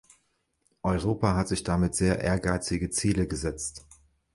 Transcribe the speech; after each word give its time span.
Europa 0.81 1.35
hat 1.35 1.47
sich 1.47 1.61
damit 1.61 1.93
sehr 1.93 2.19
ehrgeizige 2.21 2.89
Ziele 2.89 3.27
gesetzt. 3.27 3.85